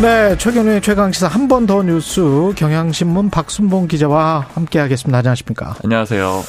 [0.00, 5.18] 네, 최경련의 최강시사 한 번 더 뉴스 경향신문 박순봉 기자와 함께하겠습니다.
[5.18, 5.76] 안녕하십니까?
[5.84, 6.42] 안녕하세요.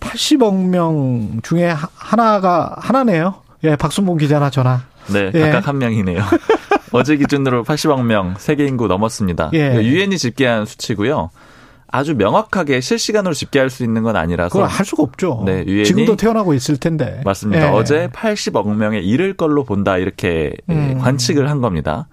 [0.00, 3.34] 80억 명 중에 하나가 하나네요.
[3.64, 4.82] 예, 박순봉 기자나 전화.
[5.12, 5.40] 네, 예.
[5.40, 6.22] 각각 한 명이네요.
[6.92, 9.50] 어제 기준으로 80억 명 세계 인구 넘었습니다.
[9.54, 9.76] 예.
[9.76, 11.30] 유엔이 집계한 수치고요.
[11.92, 15.42] 아주 명확하게 실시간으로 집계할 수 있는 건 아니라서 그걸 할 수가 없죠.
[15.46, 17.20] 네, 유엔이 지금도 태어나고 있을 텐데.
[17.24, 17.66] 맞습니다.
[17.66, 17.70] 예.
[17.70, 20.98] 어제 80억 명에 이를 걸로 본다 이렇게 음.
[21.00, 22.06] 관측을 한 겁니다.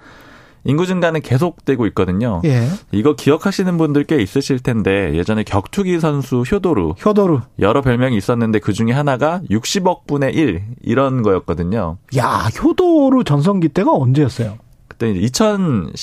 [0.67, 2.41] 인구 증가는 계속되고 있거든요.
[2.43, 2.67] 예.
[2.91, 8.73] 이거 기억하시는 분들 꽤 있으실 텐데 예전에 격투기 선수 효도루, 효도루 여러 별명이 있었는데 그
[8.73, 11.97] 중에 하나가 60억 분의 1 이런 거였거든요.
[12.17, 14.57] 야, 효도루 전성기 때가 언제였어요?
[14.89, 15.93] 그때 2010년에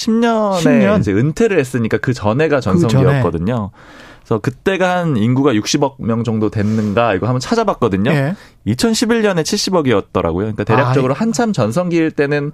[0.62, 1.00] 10년?
[1.00, 3.70] 이제 은퇴를 했으니까 그 전에가 그 전성기였거든요.
[3.72, 3.78] 그
[4.25, 8.11] 그래서 그때가 한 인구가 60억 명 정도 됐는가 이거 한번 찾아봤거든요.
[8.11, 8.34] 예.
[8.67, 10.39] 2011년에 70억이었더라고요.
[10.39, 12.52] 그러니까 대략적으로 아, 한참 전성기일 때는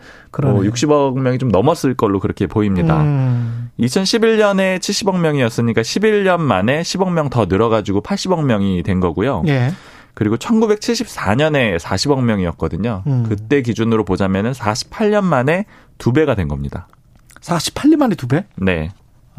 [0.52, 3.00] 뭐 60억 명이 좀 넘었을 걸로 그렇게 보입니다.
[3.02, 3.70] 음.
[3.78, 9.44] 2011년에 70억 명이었으니까 11년 만에 10억 명 더 늘어가지고 80억 명이 된 거고요.
[9.46, 9.72] 예.
[10.14, 13.04] 그리고 1974년에 40억 명이었거든요.
[13.06, 13.24] 음.
[13.28, 15.66] 그때 기준으로 보자면은 48년 만에
[15.98, 16.88] 두 배가 된 겁니다.
[17.40, 18.44] 48년 만에 두 배?
[18.56, 18.90] 네.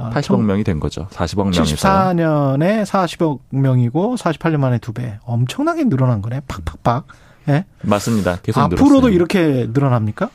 [0.10, 1.08] 80억 아, 명이 된 거죠.
[1.12, 1.64] 40억 명에서.
[1.64, 5.20] 74년에 40억 명이고 48년 만에 두 배.
[5.24, 6.42] 엄청나게 늘어난 거네.
[6.48, 7.08] 팍팍팍.
[7.50, 7.52] 예?
[7.52, 7.66] 네?
[7.82, 8.38] 맞습니다.
[8.42, 9.14] 계속 앞으로도 늘었어요.
[9.14, 10.30] 이렇게 늘어납니까?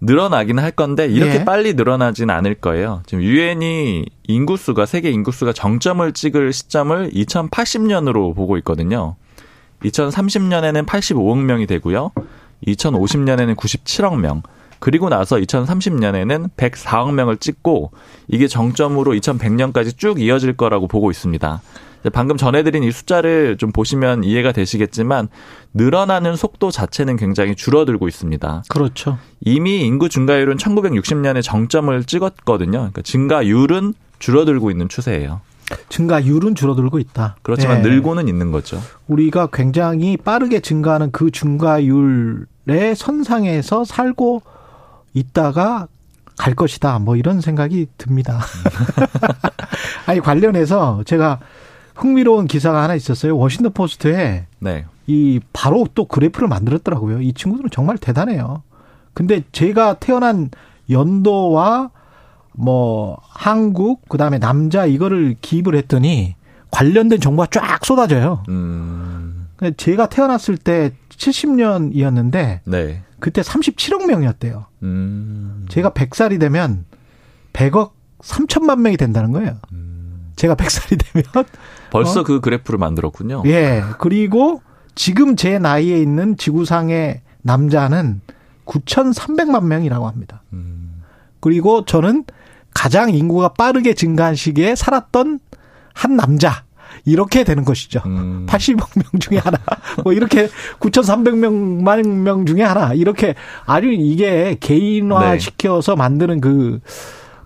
[0.00, 1.44] 늘어나긴 할 건데 이렇게 예.
[1.44, 3.02] 빨리 늘어나진 않을 거예요.
[3.06, 9.14] 지금 유엔이 인구수가 세계 인구수가 정점을 찍을 시점을 2080년으로 보고 있거든요.
[9.84, 12.10] 2030년에는 85억 명이 되고요.
[12.66, 14.42] 2050년에는 97억 명.
[14.82, 17.92] 그리고 나서 2030년에는 104억 명을 찍고
[18.26, 21.62] 이게 정점으로 2100년까지 쭉 이어질 거라고 보고 있습니다.
[22.12, 25.28] 방금 전해드린 이 숫자를 좀 보시면 이해가 되시겠지만
[25.72, 28.64] 늘어나는 속도 자체는 굉장히 줄어들고 있습니다.
[28.68, 29.18] 그렇죠.
[29.40, 32.72] 이미 인구 증가율은 1960년에 정점을 찍었거든요.
[32.72, 35.42] 그러니까 증가율은 줄어들고 있는 추세예요.
[35.90, 37.36] 증가율은 줄어들고 있다.
[37.42, 37.88] 그렇지만 네.
[37.88, 38.82] 늘고는 있는 거죠.
[39.06, 44.42] 우리가 굉장히 빠르게 증가하는 그 증가율의 선상에서 살고
[45.14, 45.88] 있다가
[46.36, 46.98] 갈 것이다.
[46.98, 48.40] 뭐 이런 생각이 듭니다.
[50.06, 51.40] 아니 관련해서 제가
[51.94, 53.36] 흥미로운 기사가 하나 있었어요.
[53.36, 54.86] 워싱턴 포스트에 네.
[55.06, 57.20] 이 바로 또 그래프를 만들었더라고요.
[57.20, 58.62] 이 친구들은 정말 대단해요.
[59.14, 60.50] 근데 제가 태어난
[60.90, 61.90] 연도와
[62.54, 66.34] 뭐 한국 그다음에 남자 이거를 기입을 했더니
[66.70, 68.42] 관련된 정보가 쫙 쏟아져요.
[68.48, 69.48] 음.
[69.76, 73.02] 제가 태어났을 때 70년이었는데 네.
[73.22, 74.66] 그때 37억 명이었대요.
[74.82, 75.66] 음.
[75.68, 76.84] 제가 100살이 되면
[77.52, 79.58] 100억 3천만 명이 된다는 거예요.
[79.70, 80.32] 음.
[80.34, 81.46] 제가 100살이 되면
[81.90, 82.24] 벌써 어?
[82.24, 83.44] 그 그래프를 만들었군요.
[83.46, 83.84] 예.
[84.00, 84.60] 그리고
[84.96, 88.22] 지금 제 나이에 있는 지구상의 남자는
[88.66, 90.42] 9,300만 명이라고 합니다.
[90.52, 91.04] 음.
[91.38, 92.24] 그리고 저는
[92.74, 95.38] 가장 인구가 빠르게 증가한 시기에 살았던
[95.94, 96.64] 한 남자.
[97.04, 98.02] 이렇게 되는 것이죠.
[98.06, 98.46] 음.
[98.48, 99.58] 80억 명 중에 하나.
[100.04, 100.48] 뭐 이렇게
[100.80, 102.94] 9,300명 명 중에 하나.
[102.94, 103.34] 이렇게
[103.66, 105.38] 아주 이게 개인화 네.
[105.38, 106.80] 시켜서 만드는 그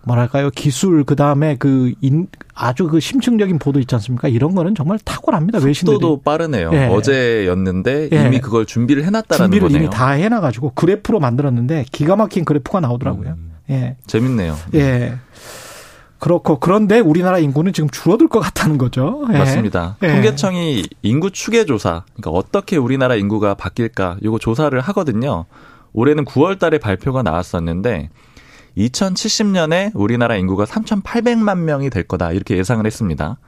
[0.07, 4.29] 뭐랄까요 기술 그 다음에 그 인, 아주 그 심층적인 보도 있지 않습니까?
[4.29, 5.59] 이런 거는 정말 탁월합니다.
[5.59, 5.97] 외신들이.
[5.97, 6.71] 속도도 빠르네요.
[6.73, 6.87] 예.
[6.87, 8.27] 어제였는데 예.
[8.27, 9.83] 이미 그걸 준비를 해놨다라는 준비를 거네요.
[9.83, 13.31] 이미 다 해놔가지고 그래프로 만들었는데 기가 막힌 그래프가 나오더라고요.
[13.31, 13.53] 음.
[13.71, 13.97] 예.
[14.07, 14.57] 재밌네요.
[14.75, 15.17] 예.
[16.19, 19.25] 그렇고 그런데 우리나라 인구는 지금 줄어들 것 같다는 거죠.
[19.33, 19.39] 예.
[19.39, 19.97] 맞습니다.
[20.03, 20.09] 예.
[20.09, 25.45] 통계청이 인구 추계 조사, 그러니까 어떻게 우리나라 인구가 바뀔까 이거 조사를 하거든요.
[25.93, 28.11] 올해는 9월 달에 발표가 나왔었는데
[28.77, 33.39] 2070년에 우리나라 인구가 3,800만 명이 될 거다 이렇게 예상을 했습니다.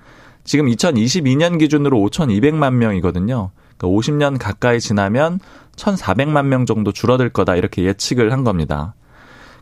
[0.44, 3.50] 지금 2022년 기준으로 5,200만 명이거든요.
[3.76, 5.40] 그러니까 50년 가까이 지나면
[5.76, 8.94] 1,400만 명 정도 줄어들 거다 이렇게 예측을 한 겁니다.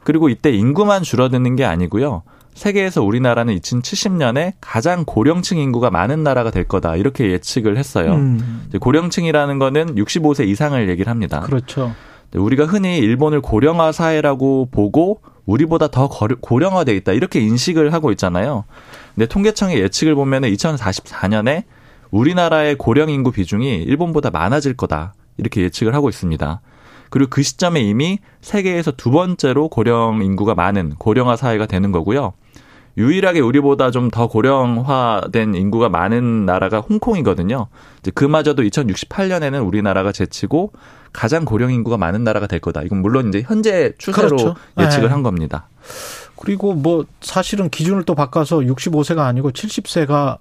[0.05, 2.23] 그리고 이때 인구만 줄어드는 게 아니고요.
[2.57, 8.15] 세계에서 우리나라는 2070년에 가장 고령층 인구가 많은 나라가 될 거다 이렇게 예측을 했어요.
[8.15, 8.69] 음.
[8.81, 11.41] 고령층이라는 거는 65세 이상을 얘기를 합니다.
[11.41, 11.95] 그렇죠.
[12.35, 18.65] 우리가 흔히 일본을 고령화 사회라고 보고 우리보다 더 고령화돼 있다 이렇게 인식을 하고 있잖아요.
[19.15, 21.65] 근데 통계청의 예측을 보면은 2044년에
[22.11, 26.61] 우리나라의 고령 인구 비중이 일본보다 많아질 거다 이렇게 예측을 하고 있습니다.
[27.11, 32.33] 그리고 그 시점에 이미 세계에서 두 번째로 고령 인구가 많은 고령화 사회가 되는 거고요.
[32.97, 37.67] 유일하게 우리보다 좀 더 고령화된 인구가 많은 나라가 홍콩이거든요.
[38.01, 40.73] 이제 그마저도 2068년에는 우리나라가 제치고
[41.13, 42.83] 가장 고령 인구가 많은 나라가 될 거다.
[42.83, 44.55] 이건 물론 이제 현재 추세로 그렇죠.
[44.79, 45.13] 예측을 네.
[45.13, 45.69] 한 겁니다.
[46.37, 50.39] 그리고 뭐 사실은 기준을 또 바꿔서 65세가 아니고 70세가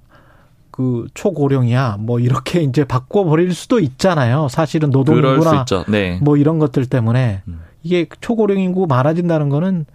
[0.71, 1.97] 그 초고령이야.
[1.99, 4.47] 뭐 이렇게 이제 바꿔버릴 수도 있잖아요.
[4.49, 5.65] 사실은 노동인구나.
[5.87, 6.19] 네.
[6.21, 7.61] 뭐 이런 것들 때문에 음.
[7.81, 9.85] 이게 초고령 인구 많아진다는 거는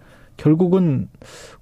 [0.41, 1.07] 결국은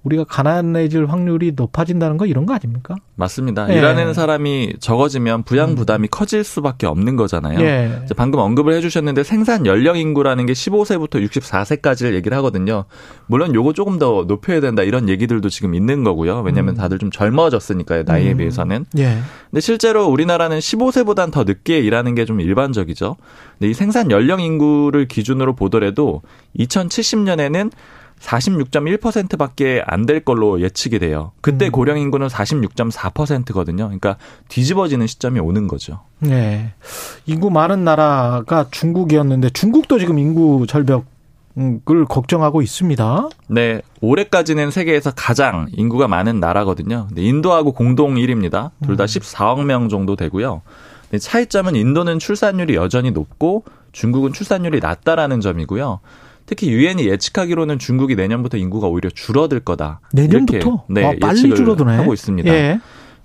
[0.02, 2.96] 우리가 가난해질 확률이 높아진다는 거 이런 거 아닙니까?
[3.16, 3.70] 맞습니다.
[3.70, 3.76] 예.
[3.76, 7.60] 일하는 사람이 적어지면 부양 부담이 커질 수밖에 없는 거잖아요.
[7.60, 8.00] 예.
[8.16, 12.84] 방금 언급을 해주셨는데 생산 연령 인구라는 게 15세부터 64세까지를 얘기를 하거든요.
[13.26, 16.40] 물론 요거 조금 더 높여야 된다 이런 얘기들도 지금 있는 거고요.
[16.40, 16.76] 왜냐하면 음.
[16.76, 18.38] 다들 좀 젊어졌으니까요 나이에 음.
[18.38, 18.86] 비해서는.
[18.96, 19.18] 예.
[19.50, 23.16] 근데 실제로 우리나라는 15세보단 더 늦게 일하는 게 좀 일반적이죠.
[23.58, 26.22] 근데 이 생산 연령 인구를 기준으로 보더라도
[26.58, 27.72] 2070년에는
[28.20, 31.32] 46.1%밖에 안 될 걸로 예측이 돼요.
[31.40, 31.72] 그때 음.
[31.72, 33.84] 고령 인구는 46.4%거든요.
[33.84, 34.16] 그러니까
[34.48, 36.00] 뒤집어지는 시점이 오는 거죠.
[36.18, 36.72] 네.
[37.26, 41.04] 인구 많은 나라가 중국이었는데 중국도 지금 인구 절벽
[41.90, 43.28] 을 걱정하고 있습니다.
[43.48, 47.08] 네, 올해까지는 세계에서 가장 인구가 많은 나라거든요.
[47.14, 48.70] 인도하고 공동 1위입니다.
[48.82, 50.62] 둘 다 14억 명 정도 되고요.
[51.18, 55.98] 차이점은 인도는 출산율이 여전히 높고 중국은 출산율이 낮다라는 점이고요.
[56.50, 60.00] 특히 유엔이 예측하기로는 중국이 내년부터 인구가 오히려 줄어들 거다.
[60.12, 61.94] 내년부터 이렇게, 네, 아, 빨리 예측을 줄어드네.
[61.94, 62.52] 하고 있습니다.
[62.52, 62.80] 예.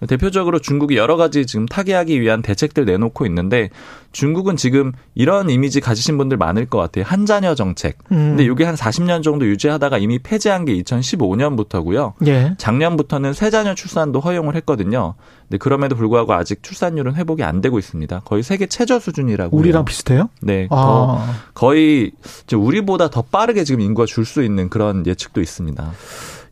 [0.07, 3.69] 대표적으로 중국이 여러 가지 지금 타개하기 위한 대책들 내놓고 있는데
[4.11, 7.03] 중국은 지금 이런 이미지 가지신 분들 많을 것 같아요.
[7.05, 7.97] 한 자녀 정책.
[8.11, 8.35] 음.
[8.37, 12.13] 근데 이게 한 40년 정도 유지하다가 이미 폐지한 게 2015년부터고요.
[12.27, 12.55] 예.
[12.57, 15.15] 작년부터는 세 자녀 출산도 허용을 했거든요.
[15.47, 18.21] 근데 그럼에도 불구하고 아직 출산율은 회복이 안 되고 있습니다.
[18.25, 19.55] 거의 세계 최저 수준이라고.
[19.57, 19.85] 우리랑 해요.
[19.85, 20.29] 비슷해요?
[20.41, 20.67] 네.
[20.69, 21.33] 더 아.
[21.53, 22.11] 거의
[22.53, 25.91] 우리보다 더 빠르게 지금 인구가 줄 수 있는 그런 예측도 있습니다.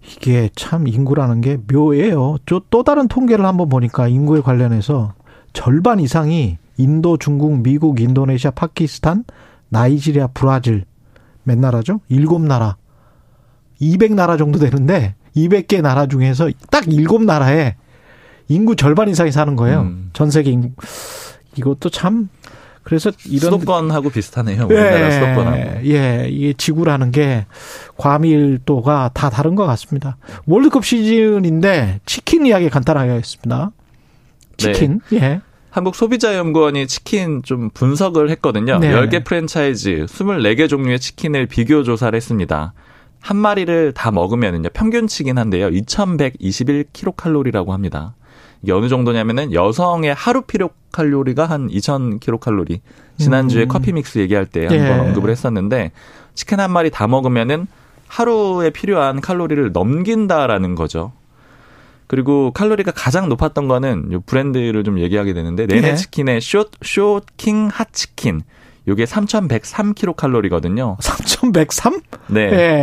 [0.05, 2.38] 이게 참 인구라는 게 묘해요.
[2.45, 5.13] 저또 다른 통계를 한번 보니까 인구에 관련해서
[5.53, 9.23] 절반 이상이 인도, 중국, 미국, 인도네시아, 파키스탄,
[9.69, 10.85] 나이지리아, 브라질
[11.44, 12.01] 몇 나라죠?
[12.09, 12.77] 일곱 나라.
[13.81, 17.75] 200나라 정도 되는데 200개 나라 중에서 딱 일곱 나라에
[18.47, 19.81] 인구 절반 이상이 사는 거예요.
[19.81, 20.09] 음.
[20.13, 20.69] 전 세계 인구.
[21.55, 22.29] 이것도 참
[22.83, 24.65] 그래서 이런 수도권하고 비슷하네요.
[24.65, 25.85] 우리나라 수도권하고.
[25.85, 27.45] 예, 이게 지구라는 게
[27.97, 30.18] 과밀도가 다 다른 것 같습니다.
[30.45, 33.71] 월드컵 시즌인데 치킨 이야기 간단하게 하겠습니다.
[34.57, 35.41] 치킨, 예.
[35.71, 38.77] 한국소비자연구원이 치킨 좀 분석을 했거든요.
[38.77, 38.91] 네.
[38.91, 42.74] 10개 프랜차이즈 24개 종류의 치킨을 비교 조사를 했습니다.
[43.19, 48.13] 한 마리를 다 먹으면은요, 평균치긴 한데요, 2121kcal라고 합니다.
[48.63, 52.80] 이게 어느 정도냐면은 여성의 하루 필요 칼로리가 한 2000kcal.
[53.18, 53.68] 지난주에 음.
[53.68, 54.77] 커피 믹스 얘기할 때 예.
[54.77, 55.92] 한번 언급을 했었는데
[56.33, 57.68] 치킨 한 마리 다 먹으면은
[58.07, 61.12] 하루에 필요한 칼로리를 넘긴다라는 거죠.
[62.07, 65.95] 그리고 칼로리가 가장 높았던 거는 요 브랜드를 좀 얘기하게 되는데 네네 예.
[65.95, 68.42] 치킨의 숏 쇼킹 핫치킨.
[68.88, 70.97] 요게 3,103kcal거든요.
[71.00, 72.01] 3103?
[72.27, 72.41] 네.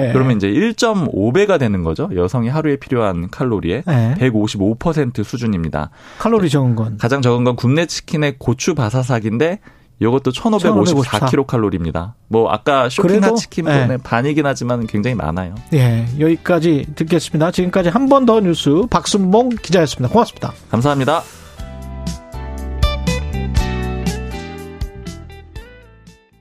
[0.08, 0.10] 예.
[0.12, 2.08] 그러면 이제 1.5배가 되는 거죠.
[2.14, 4.14] 여성이 하루에 필요한 칼로리의 예.
[4.18, 5.90] 155% 수준입니다.
[6.18, 6.96] 칼로리 적은 건.
[6.98, 9.60] 가장 적은 건 굽네 치킨의 고추 바사삭인데
[10.02, 12.12] 요것도 1,554kcal입니다.
[12.28, 13.96] 뭐 아까 그래도, 핫치킨의 예.
[14.02, 15.54] 반이긴 하지만 굉장히 많아요.
[15.74, 17.50] 예, 여기까지 듣겠습니다.
[17.50, 20.10] 지금까지 한 번 더 뉴스 박순봉 기자였습니다.
[20.10, 20.52] 고맙습니다.
[20.70, 21.22] 감사합니다.